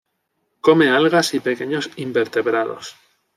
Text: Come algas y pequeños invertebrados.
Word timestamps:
Come 0.61 0.89
algas 0.89 1.31
y 1.35 1.39
pequeños 1.41 1.91
invertebrados. 1.95 2.95